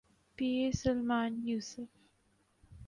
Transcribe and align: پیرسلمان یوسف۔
پیرسلمان 0.35 1.31
یوسف۔ 1.47 1.89